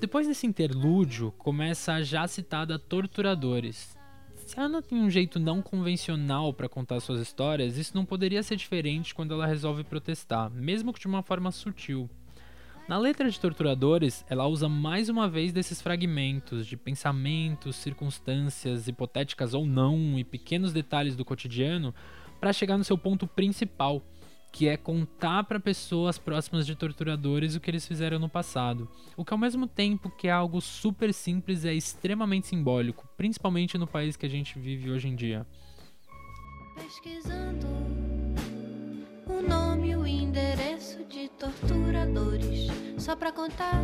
Depois 0.00 0.26
desse 0.26 0.46
interlúdio, 0.46 1.32
começa 1.38 1.92
a 1.92 2.02
já 2.02 2.26
citada 2.26 2.78
Torturadores. 2.78 3.96
Se 4.34 4.58
a 4.58 4.64
Ana 4.64 4.82
tem 4.82 4.98
um 4.98 5.08
jeito 5.08 5.38
não 5.38 5.62
convencional 5.62 6.52
para 6.52 6.68
contar 6.68 6.98
suas 6.98 7.20
histórias, 7.20 7.76
isso 7.76 7.94
não 7.94 8.04
poderia 8.04 8.42
ser 8.42 8.56
diferente 8.56 9.14
quando 9.14 9.32
ela 9.34 9.46
resolve 9.46 9.84
protestar, 9.84 10.50
mesmo 10.50 10.92
que 10.92 10.98
de 10.98 11.06
uma 11.06 11.22
forma 11.22 11.52
sutil. 11.52 12.10
Na 12.90 12.98
letra 12.98 13.30
de 13.30 13.38
Torturadores, 13.38 14.24
ela 14.28 14.48
usa 14.48 14.68
mais 14.68 15.08
uma 15.08 15.28
vez 15.28 15.52
desses 15.52 15.80
fragmentos 15.80 16.66
de 16.66 16.76
pensamentos, 16.76 17.76
circunstâncias, 17.76 18.88
hipotéticas 18.88 19.54
ou 19.54 19.64
não, 19.64 20.18
e 20.18 20.24
pequenos 20.24 20.72
detalhes 20.72 21.14
do 21.14 21.24
cotidiano 21.24 21.94
para 22.40 22.52
chegar 22.52 22.76
no 22.76 22.82
seu 22.82 22.98
ponto 22.98 23.28
principal, 23.28 24.02
que 24.52 24.66
é 24.66 24.76
contar 24.76 25.44
para 25.44 25.60
pessoas 25.60 26.18
próximas 26.18 26.66
de 26.66 26.74
torturadores 26.74 27.54
o 27.54 27.60
que 27.60 27.70
eles 27.70 27.86
fizeram 27.86 28.18
no 28.18 28.28
passado. 28.28 28.88
O 29.16 29.24
que 29.24 29.32
ao 29.32 29.38
mesmo 29.38 29.68
tempo 29.68 30.10
que 30.10 30.26
é 30.26 30.32
algo 30.32 30.60
super 30.60 31.14
simples 31.14 31.64
é 31.64 31.72
extremamente 31.72 32.48
simbólico, 32.48 33.08
principalmente 33.16 33.78
no 33.78 33.86
país 33.86 34.16
que 34.16 34.26
a 34.26 34.28
gente 34.28 34.58
vive 34.58 34.90
hoje 34.90 35.06
em 35.06 35.14
dia. 35.14 35.46
Pesquisando 36.74 37.68
o 39.28 39.48
nome 39.48 39.94
o 39.94 40.04
endereço 40.04 40.69
de 41.20 41.28
torturadores, 41.28 42.68
só 42.96 43.14
para 43.14 43.30
contar 43.30 43.82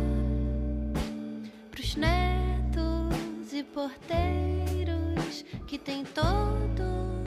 pros 1.69 1.95
netos 1.95 3.53
e 3.53 3.63
porteiros 3.63 5.45
que 5.67 5.77
tem 5.77 6.03
todo 6.03 7.21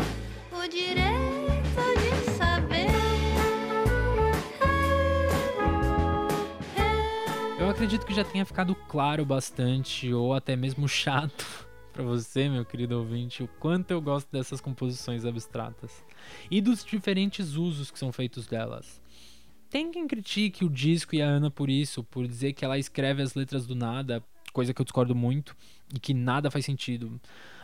o 0.50 0.68
direito 0.68 1.80
de 2.00 2.30
saber. 2.32 2.90
Eu 7.60 7.70
acredito 7.70 8.04
que 8.04 8.12
já 8.12 8.24
tenha 8.24 8.44
ficado 8.44 8.74
claro 8.74 9.24
bastante, 9.24 10.12
ou 10.12 10.34
até 10.34 10.56
mesmo 10.56 10.88
chato, 10.90 11.68
para 11.92 12.02
você, 12.02 12.48
meu 12.48 12.64
querido 12.64 12.98
ouvinte, 12.98 13.44
o 13.44 13.48
quanto 13.60 13.92
eu 13.92 14.00
gosto 14.00 14.28
dessas 14.32 14.60
composições 14.60 15.24
abstratas 15.24 16.04
e 16.50 16.60
dos 16.60 16.84
diferentes 16.84 17.54
usos 17.54 17.92
que 17.92 17.98
são 17.98 18.10
feitos 18.10 18.48
delas. 18.48 19.00
Tem 19.70 19.92
quem 19.92 20.08
critique 20.08 20.64
o 20.64 20.68
disco 20.68 21.14
e 21.14 21.22
a 21.22 21.26
Ana 21.26 21.48
por 21.48 21.70
isso, 21.70 22.02
por 22.02 22.26
dizer 22.26 22.52
que 22.54 22.64
ela 22.64 22.76
escreve 22.76 23.22
as 23.22 23.34
letras 23.34 23.66
do 23.66 23.76
nada, 23.76 24.22
coisa 24.52 24.74
que 24.74 24.80
eu 24.80 24.84
discordo 24.84 25.14
muito 25.14 25.56
e 25.94 26.00
que 26.00 26.12
nada 26.12 26.50
faz 26.50 26.64
sentido. 26.64 27.20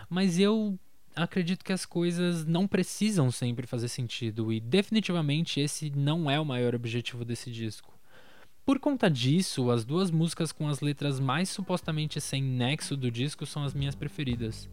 Mas 0.08 0.38
eu 0.38 0.78
acredito 1.16 1.64
que 1.64 1.72
as 1.72 1.84
coisas 1.84 2.44
não 2.44 2.68
precisam 2.68 3.30
sempre 3.32 3.66
fazer 3.66 3.88
sentido 3.88 4.52
e 4.52 4.60
definitivamente 4.60 5.58
esse 5.58 5.90
não 5.90 6.30
é 6.30 6.38
o 6.38 6.44
maior 6.44 6.76
objetivo 6.76 7.24
desse 7.24 7.50
disco. 7.50 7.92
Por 8.64 8.78
conta 8.78 9.10
disso, 9.10 9.70
as 9.70 9.84
duas 9.84 10.10
músicas 10.10 10.52
com 10.52 10.68
as 10.68 10.80
letras 10.80 11.18
mais 11.18 11.48
supostamente 11.48 12.20
sem 12.20 12.42
nexo 12.42 12.96
do 12.96 13.10
disco 13.10 13.44
são 13.46 13.64
as 13.64 13.74
minhas 13.74 13.96
preferidas. 13.96 14.68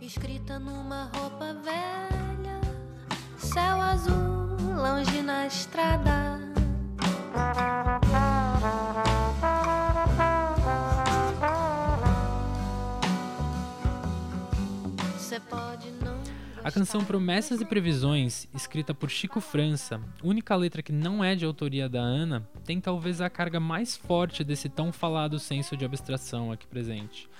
Escrita 0.00 0.58
numa 0.58 1.04
roupa 1.04 1.54
velha, 1.54 2.60
céu 3.38 3.80
azul, 3.80 4.45
longe 4.76 5.22
na 5.22 5.46
estrada. 5.46 6.36
A 16.62 16.70
canção 16.72 17.04
Promessas 17.04 17.60
e 17.60 17.64
Previsões, 17.64 18.48
escrita 18.52 18.92
por 18.92 19.08
Chico 19.08 19.40
França, 19.40 20.00
única 20.22 20.54
letra 20.56 20.82
que 20.82 20.92
não 20.92 21.22
é 21.22 21.36
de 21.36 21.44
autoria 21.44 21.88
da 21.88 22.00
Ana, 22.00 22.46
tem 22.64 22.80
talvez 22.80 23.20
a 23.20 23.30
carga 23.30 23.60
mais 23.60 23.96
forte 23.96 24.42
desse 24.42 24.68
tão 24.68 24.92
falado 24.92 25.38
senso 25.38 25.76
de 25.76 25.84
abstração 25.84 26.50
aqui 26.50 26.66
presente. 26.66 27.30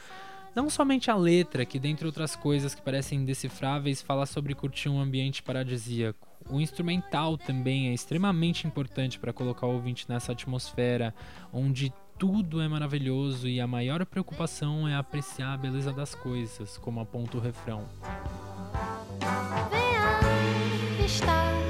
Não 0.55 0.71
somente 0.71 1.11
a 1.11 1.17
letra, 1.17 1.67
que 1.67 1.79
dentre 1.79 2.07
outras 2.07 2.35
coisas 2.35 2.75
que 2.75 2.81
parecem 2.81 3.19
indecifráveis, 3.21 4.01
fala 4.01 4.25
sobre 4.25 4.55
curtir 4.55 4.89
um 4.89 5.01
ambiente 5.01 5.43
paradisíaco. 5.43 6.26
O 6.49 6.61
instrumental 6.61 7.37
também 7.37 7.89
é 7.89 7.95
extremamente 7.95 8.67
importante 8.67 9.19
para 9.19 9.33
colocar 9.33 9.67
o 9.67 9.75
ouvinte 9.75 10.07
nessa 10.09 10.33
atmosfera, 10.33 11.15
onde 11.53 11.93
tudo 12.19 12.61
é 12.61 12.69
maravilhoso 12.69 13.47
e 13.47 13.61
a 13.61 13.67
maior 13.67 14.05
preocupação 14.07 14.89
é 14.89 14.95
apreciar 14.95 15.53
a 15.53 15.57
beleza 15.57 15.93
das 15.93 16.15
coisas, 16.15 16.79
como 16.79 17.01
aponta 17.01 17.37
o 17.37 17.41
refrão. 17.41 17.85
Vem 19.71 21.01
avistar, 21.01 21.66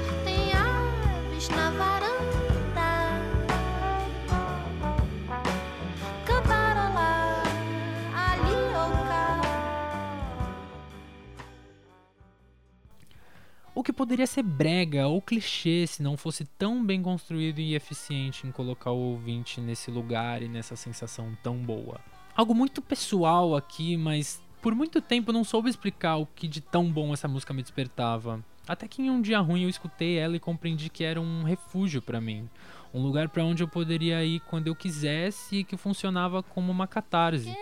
que 13.87 13.93
poderia 13.93 14.27
ser 14.27 14.43
brega 14.43 15.07
ou 15.07 15.21
clichê 15.21 15.87
se 15.87 16.03
não 16.03 16.17
fosse 16.17 16.43
tão 16.43 16.85
bem 16.85 17.01
construído 17.01 17.59
e 17.59 17.73
eficiente 17.73 18.45
em 18.45 18.51
colocar 18.51 18.91
o 18.91 18.97
ouvinte 18.97 19.61
nesse 19.61 19.89
lugar 19.89 20.43
e 20.43 20.49
nessa 20.49 20.75
sensação 20.75 21.37
tão 21.41 21.55
boa. 21.55 22.01
Algo 22.35 22.53
muito 22.53 22.81
pessoal 22.81 23.55
aqui, 23.55 23.95
mas 23.95 24.43
por 24.61 24.75
muito 24.75 24.99
tempo 24.99 25.31
não 25.31 25.45
soube 25.45 25.69
explicar 25.69 26.17
o 26.17 26.25
que 26.25 26.49
de 26.49 26.59
tão 26.59 26.91
bom 26.91 27.13
essa 27.13 27.29
música 27.29 27.53
me 27.53 27.61
despertava. 27.61 28.43
Até 28.67 28.89
que 28.89 29.01
em 29.01 29.09
um 29.09 29.21
dia 29.21 29.39
ruim 29.39 29.63
eu 29.63 29.69
escutei 29.69 30.17
ela 30.17 30.35
e 30.35 30.39
compreendi 30.39 30.89
que 30.89 31.05
era 31.05 31.21
um 31.21 31.43
refúgio 31.43 32.01
para 32.01 32.19
mim, 32.19 32.49
um 32.93 33.01
lugar 33.01 33.29
para 33.29 33.45
onde 33.45 33.63
eu 33.63 33.69
poderia 33.69 34.21
ir 34.21 34.41
quando 34.41 34.67
eu 34.67 34.75
quisesse 34.75 35.59
e 35.59 35.63
que 35.63 35.77
funcionava 35.77 36.43
como 36.43 36.73
uma 36.73 36.87
catarse. 36.87 37.55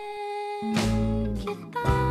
Que 1.38 1.80
tava 1.80 2.05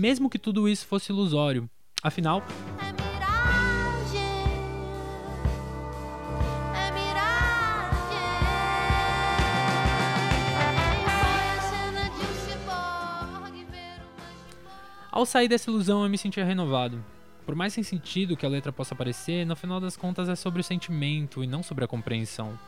Mesmo 0.00 0.30
que 0.30 0.38
tudo 0.38 0.66
isso 0.66 0.86
fosse 0.86 1.12
ilusório. 1.12 1.68
Afinal, 2.02 2.42
É 2.80 3.00
ao 15.12 15.26
sair 15.26 15.48
dessa 15.48 15.68
ilusão 15.68 16.02
eu 16.02 16.08
me 16.08 16.16
sentia 16.16 16.46
renovado. 16.46 17.04
Por 17.44 17.54
mais 17.54 17.74
sem 17.74 17.84
sentido 17.84 18.38
que 18.38 18.46
a 18.46 18.48
letra 18.48 18.72
possa 18.72 18.94
parecer, 18.94 19.44
no 19.44 19.54
final 19.54 19.78
das 19.78 19.98
contas 19.98 20.30
é 20.30 20.34
sobre 20.34 20.62
o 20.62 20.64
sentimento 20.64 21.44
e 21.44 21.46
não 21.46 21.62
sobre 21.62 21.84
a 21.84 21.88
compreensão. 21.88 22.58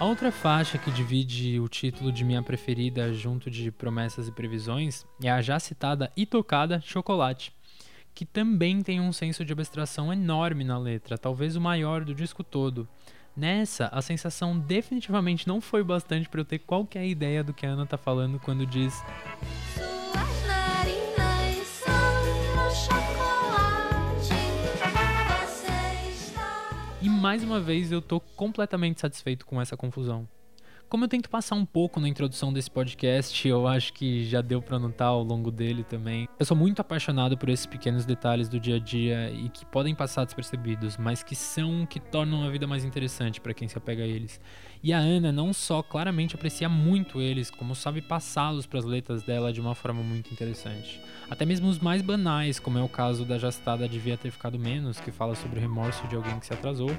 A 0.00 0.06
outra 0.06 0.32
faixa 0.32 0.78
que 0.78 0.90
divide 0.90 1.60
o 1.60 1.68
título 1.68 2.10
de 2.10 2.24
minha 2.24 2.42
preferida 2.42 3.12
junto 3.12 3.50
de 3.50 3.70
Promessas 3.70 4.26
e 4.26 4.32
Previsões 4.32 5.04
é 5.22 5.30
a 5.30 5.42
já 5.42 5.60
citada 5.60 6.10
e 6.16 6.24
tocada 6.24 6.80
Chocolate, 6.80 7.52
que 8.14 8.24
também 8.24 8.80
tem 8.80 8.98
um 8.98 9.12
senso 9.12 9.44
de 9.44 9.52
abstração 9.52 10.10
enorme 10.10 10.64
na 10.64 10.78
letra, 10.78 11.18
talvez 11.18 11.54
o 11.54 11.60
maior 11.60 12.02
do 12.02 12.14
disco 12.14 12.42
todo. 12.42 12.88
Nessa, 13.36 13.88
a 13.92 14.00
sensação 14.00 14.58
definitivamente 14.58 15.46
não 15.46 15.60
foi 15.60 15.84
bastante 15.84 16.30
para 16.30 16.40
eu 16.40 16.46
ter 16.46 16.60
qualquer 16.60 17.06
ideia 17.06 17.44
do 17.44 17.52
que 17.52 17.66
a 17.66 17.68
Ana 17.68 17.84
tá 17.84 17.98
falando 17.98 18.40
quando 18.40 18.64
diz 18.64 19.04
mais 27.30 27.44
uma 27.44 27.60
vez 27.60 27.92
eu 27.92 28.02
tô 28.02 28.18
completamente 28.18 29.00
satisfeito 29.00 29.46
com 29.46 29.62
essa 29.62 29.76
confusão. 29.76 30.28
Como 30.88 31.04
eu 31.04 31.08
tento 31.08 31.30
passar 31.30 31.54
um 31.54 31.64
pouco 31.64 32.00
na 32.00 32.08
introdução 32.08 32.52
desse 32.52 32.68
podcast, 32.68 33.46
eu 33.46 33.68
acho 33.68 33.92
que 33.92 34.24
já 34.24 34.40
deu 34.40 34.60
pra 34.60 34.80
notar 34.80 35.06
ao 35.06 35.22
longo 35.22 35.48
dele 35.48 35.84
também. 35.84 36.28
Eu 36.36 36.44
sou 36.44 36.56
muito 36.56 36.80
apaixonado 36.80 37.38
por 37.38 37.48
esses 37.48 37.66
pequenos 37.66 38.04
detalhes 38.04 38.48
do 38.48 38.58
dia 38.58 38.74
a 38.74 38.78
dia 38.80 39.30
e 39.30 39.48
que 39.48 39.64
podem 39.64 39.94
passar 39.94 40.24
despercebidos, 40.24 40.96
mas 40.96 41.22
que 41.22 41.36
são 41.36 41.86
que 41.86 42.00
tornam 42.00 42.42
a 42.42 42.50
vida 42.50 42.66
mais 42.66 42.84
interessante 42.84 43.40
pra 43.40 43.54
quem 43.54 43.68
se 43.68 43.78
apega 43.78 44.02
a 44.02 44.06
eles. 44.08 44.40
E 44.82 44.94
a 44.94 44.98
Ana 44.98 45.30
não 45.30 45.52
só 45.52 45.82
claramente 45.82 46.34
aprecia 46.34 46.68
muito 46.68 47.20
eles, 47.20 47.50
como 47.50 47.74
sabe 47.74 48.00
passá-los 48.00 48.64
pras 48.64 48.84
letras 48.84 49.22
dela 49.22 49.52
de 49.52 49.60
uma 49.60 49.74
forma 49.74 50.02
muito 50.02 50.32
interessante. 50.32 50.98
Até 51.28 51.44
mesmo 51.44 51.68
os 51.68 51.78
mais 51.78 52.00
banais, 52.00 52.58
como 52.58 52.78
é 52.78 52.82
o 52.82 52.88
caso 52.88 53.26
da 53.26 53.36
já 53.36 53.50
citada 53.50 53.86
Devia 53.86 54.16
Ter 54.16 54.30
Ficado 54.30 54.58
Menos, 54.58 54.98
que 54.98 55.10
fala 55.10 55.34
sobre 55.34 55.58
o 55.58 55.60
remorso 55.60 56.06
de 56.08 56.16
alguém 56.16 56.40
que 56.40 56.46
se 56.46 56.54
atrasou, 56.54 56.90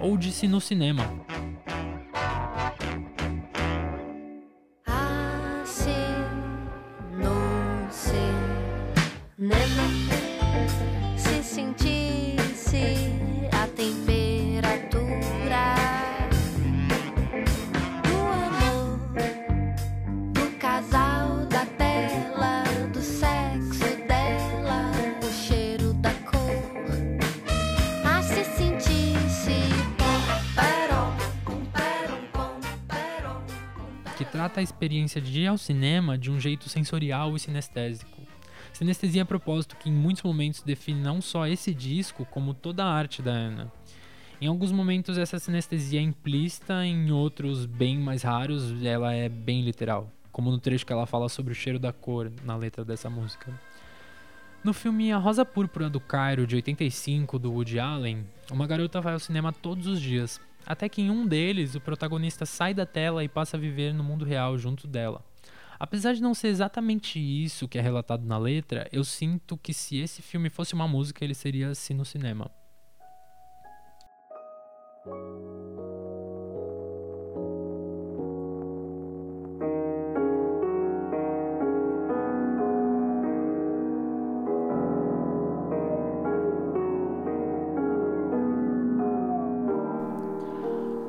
ou 0.00 0.16
de 0.16 0.32
Se 0.32 0.48
no 0.48 0.60
Cinema, 0.60 1.04
Assim 4.84 5.90
no 7.16 7.92
cinema 7.92 10.09
trata 34.50 34.58
a 34.58 34.62
experiência 34.64 35.20
de 35.20 35.42
ir 35.42 35.46
ao 35.46 35.56
cinema 35.56 36.18
de 36.18 36.28
um 36.28 36.40
jeito 36.40 36.68
sensorial 36.68 37.36
e 37.36 37.38
sinestésico. 37.38 38.20
Sinestesia 38.72 39.22
a 39.22 39.24
propósito 39.24 39.76
que 39.76 39.88
em 39.88 39.92
muitos 39.92 40.24
momentos 40.24 40.60
define 40.62 41.00
não 41.00 41.20
só 41.20 41.46
esse 41.46 41.72
disco, 41.72 42.24
como 42.24 42.52
toda 42.52 42.84
a 42.84 42.92
arte 42.92 43.22
da 43.22 43.30
Ana. 43.30 43.72
Em 44.40 44.48
alguns 44.48 44.72
momentos 44.72 45.16
essa 45.16 45.38
sinestesia 45.38 46.00
é 46.00 46.02
implícita, 46.02 46.84
em 46.84 47.12
outros, 47.12 47.64
bem 47.64 47.96
mais 47.96 48.24
raros, 48.24 48.82
ela 48.82 49.14
é 49.14 49.28
bem 49.28 49.62
literal. 49.62 50.10
Como 50.32 50.50
no 50.50 50.58
trecho 50.58 50.84
que 50.84 50.92
ela 50.92 51.06
fala 51.06 51.28
sobre 51.28 51.52
o 51.52 51.56
cheiro 51.56 51.78
da 51.78 51.92
cor 51.92 52.32
na 52.44 52.56
letra 52.56 52.84
dessa 52.84 53.08
música. 53.08 53.52
No 54.64 54.72
filme 54.72 55.12
A 55.12 55.18
Rosa 55.18 55.44
Púrpura 55.44 55.88
do 55.88 56.00
Cairo, 56.00 56.44
de 56.44 56.56
85, 56.56 57.38
do 57.38 57.52
Woody 57.52 57.78
Allen, 57.78 58.26
uma 58.50 58.66
garota 58.66 59.00
vai 59.00 59.12
ao 59.12 59.20
cinema 59.20 59.52
todos 59.52 59.86
os 59.86 60.00
dias, 60.00 60.40
até 60.66 60.88
que 60.88 61.02
em 61.02 61.10
um 61.10 61.26
deles 61.26 61.74
o 61.74 61.80
protagonista 61.80 62.46
sai 62.46 62.74
da 62.74 62.86
tela 62.86 63.24
e 63.24 63.28
passa 63.28 63.56
a 63.56 63.60
viver 63.60 63.92
no 63.92 64.04
mundo 64.04 64.24
real 64.24 64.56
junto 64.58 64.86
dela. 64.86 65.24
Apesar 65.78 66.12
de 66.12 66.20
não 66.20 66.34
ser 66.34 66.48
exatamente 66.48 67.18
isso 67.18 67.66
que 67.66 67.78
é 67.78 67.80
relatado 67.80 68.26
na 68.26 68.36
letra, 68.36 68.86
eu 68.92 69.02
sinto 69.02 69.56
que 69.56 69.72
se 69.72 69.96
esse 69.96 70.20
filme 70.20 70.50
fosse 70.50 70.74
uma 70.74 70.86
música, 70.86 71.24
ele 71.24 71.34
seria 71.34 71.70
assim 71.70 71.94
no 71.94 72.04
cinema. 72.04 72.50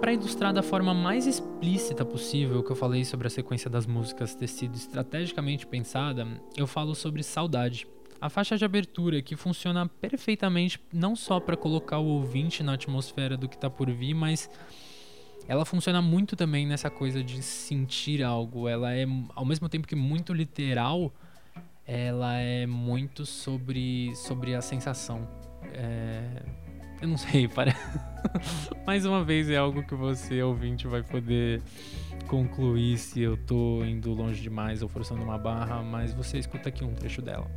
Para 0.02 0.14
ilustrar 0.14 0.52
da 0.52 0.64
forma 0.64 0.96
mais 0.96 1.28
explícita 1.28 2.04
possível 2.04 2.60
o 2.60 2.64
que 2.64 2.72
eu 2.72 2.76
falei 2.76 3.06
sobre 3.06 3.28
a 3.28 3.30
sequência 3.30 3.70
das 3.70 3.86
músicas 3.86 4.34
ter 4.34 4.48
sido 4.48 4.74
estrategicamente 4.74 5.68
pensada, 5.68 6.28
eu 6.58 6.66
falo 6.66 6.96
sobre 6.96 7.22
Saudade. 7.22 7.86
A 8.20 8.28
faixa 8.28 8.58
de 8.58 8.66
abertura 8.66 9.22
que 9.22 9.36
funciona 9.36 9.88
perfeitamente 9.88 10.80
não 10.92 11.16
só 11.16 11.40
para 11.40 11.56
colocar 11.56 12.00
o 12.00 12.06
ouvinte 12.06 12.64
na 12.64 12.74
atmosfera 12.74 13.38
do 13.38 13.48
que 13.48 13.56
tá 13.56 13.70
por 13.70 13.92
vir, 13.92 14.16
mas 14.16 14.50
ela 15.48 15.66
funciona 15.66 16.02
muito 16.02 16.36
também 16.36 16.66
nessa 16.66 16.90
coisa 16.90 17.24
de 17.24 17.44
sentir 17.44 18.24
algo. 18.24 18.68
Ela 18.68 18.96
é, 18.96 19.06
ao 19.36 19.46
mesmo 19.46 19.70
tempo 19.70 19.88
que 19.88 19.96
muito 19.96 20.34
literal, 20.34 21.14
ela 21.86 22.38
é 22.38 22.66
muito 22.66 23.24
sobre, 23.24 24.16
sobre 24.16 24.56
a 24.56 24.62
sensação. 24.64 25.28
É, 25.74 26.42
eu 27.02 27.08
não 27.08 27.18
sei, 27.18 27.48
para. 27.48 27.76
Mais 28.86 29.06
uma 29.06 29.24
vez 29.24 29.50
é 29.50 29.58
algo 29.58 29.84
que 29.84 29.96
você, 29.96 30.42
ouvinte, 30.42 30.88
vai 30.88 31.02
poder 31.02 31.62
concluir 32.28 32.98
se 32.98 33.22
eu 33.22 33.36
tô 33.36 33.84
indo 33.84 34.14
longe 34.14 34.42
demais 34.42 34.82
ou 34.82 34.88
forçando 34.88 35.24
uma 35.24 35.38
barra, 35.38 35.82
mas 35.82 36.14
você 36.14 36.38
escuta 36.38 36.70
aqui 36.70 36.84
um 36.84 36.94
trecho 36.94 37.22
dela. 37.22 37.50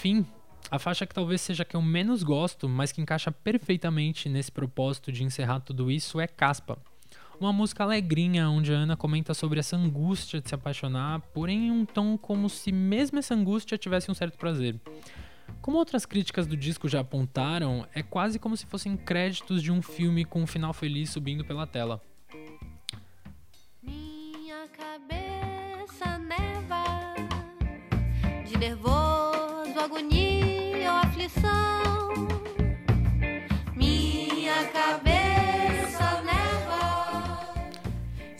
Fim, 0.00 0.24
A 0.70 0.78
faixa 0.78 1.06
que 1.06 1.14
talvez 1.14 1.40
seja 1.40 1.64
que 1.64 1.76
eu 1.76 1.82
menos 1.82 2.22
gosto, 2.22 2.68
mas 2.68 2.92
que 2.92 3.00
encaixa 3.00 3.30
perfeitamente 3.32 4.28
nesse 4.28 4.50
propósito 4.52 5.10
de 5.10 5.24
encerrar 5.24 5.60
tudo 5.60 5.90
isso 5.90 6.20
é 6.20 6.26
Caspa. 6.26 6.78
Uma 7.40 7.52
música 7.52 7.82
alegrinha, 7.82 8.48
onde 8.48 8.72
a 8.72 8.76
Ana 8.76 8.96
comenta 8.96 9.34
sobre 9.34 9.58
essa 9.58 9.76
angústia 9.76 10.40
de 10.40 10.48
se 10.48 10.54
apaixonar, 10.54 11.20
porém 11.32 11.68
em 11.68 11.70
um 11.70 11.84
tom 11.84 12.16
como 12.16 12.48
se 12.48 12.70
mesmo 12.70 13.18
essa 13.18 13.34
angústia 13.34 13.78
tivesse 13.78 14.10
um 14.10 14.14
certo 14.14 14.38
prazer. 14.38 14.78
Como 15.60 15.76
outras 15.76 16.06
críticas 16.06 16.46
do 16.46 16.56
disco 16.56 16.88
já 16.88 17.00
apontaram, 17.00 17.86
é 17.92 18.02
quase 18.02 18.38
como 18.38 18.56
se 18.56 18.66
fossem 18.66 18.96
créditos 18.96 19.62
de 19.62 19.72
um 19.72 19.82
filme 19.82 20.24
com 20.24 20.42
um 20.42 20.46
final 20.46 20.72
feliz 20.72 21.10
subindo 21.10 21.44
pela 21.44 21.66
tela. 21.66 22.00
Minha 23.82 24.68
cabeça 24.68 25.19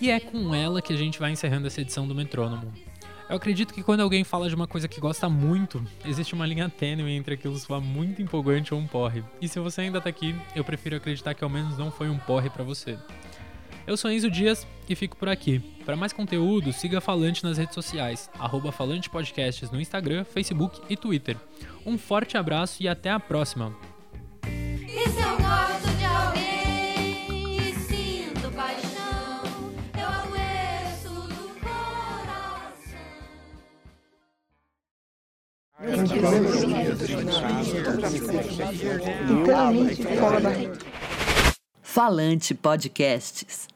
E 0.01 0.11
é 0.11 0.19
com 0.19 0.55
ela 0.55 0.81
que 0.81 0.93
a 0.93 0.97
gente 0.97 1.19
vai 1.19 1.31
encerrando 1.31 1.67
essa 1.67 1.81
edição 1.81 2.09
do 2.09 2.15
Metrônomo. 2.15 2.73
Eu 3.29 3.37
acredito 3.37 3.73
que 3.73 3.83
quando 3.83 4.01
alguém 4.01 4.25
fala 4.25 4.49
de 4.49 4.55
uma 4.55 4.67
coisa 4.67 4.89
que 4.89 5.01
gosta 5.01 5.29
muito, 5.29 5.85
existe 6.05 6.35
uma 6.35 6.47
linha 6.47 6.69
tênue 6.69 7.13
entre 7.13 7.35
aquilo 7.35 7.57
soar 7.59 7.81
muito 7.81 8.21
empolgante 8.21 8.75
ou 8.75 8.81
um 8.81 8.87
porre. 8.87 9.23
E 9.41 9.47
se 9.47 9.61
você 9.61 9.83
ainda 9.83 10.01
tá 10.01 10.09
aqui, 10.09 10.35
eu 10.57 10.65
prefiro 10.65 10.97
acreditar 10.97 11.35
que 11.35 11.45
ao 11.45 11.51
menos 11.51 11.79
não 11.79 11.93
foi 11.93 12.09
um 12.09 12.19
porre 12.19 12.51
para 12.51 12.65
você. 12.65 12.99
Eu 13.87 13.97
sou 13.97 14.11
Enzo 14.11 14.31
Dias 14.31 14.67
e 14.89 14.95
fico 14.95 15.17
por 15.17 15.29
aqui. 15.29 15.61
Para 15.85 15.97
mais 15.97 16.13
conteúdo, 16.13 16.73
siga 16.73 17.01
Falante 17.01 17.45
nas 17.45 17.59
redes 17.59 17.75
sociais, 17.75 18.31
arroba 18.39 18.73
Falante 18.73 19.11
Podcasts 19.11 19.71
no 19.71 19.81
Instagram, 19.81 20.25
Facebook 20.25 20.81
e 20.89 20.97
Twitter. 20.97 21.37
Um 21.85 21.99
forte 21.99 22.37
abraço 22.37 22.83
e 22.83 22.89
até 22.89 23.11
a 23.11 23.21
próxima! 23.21 23.77
Falante 41.83 42.55
Podcasts. 42.55 43.71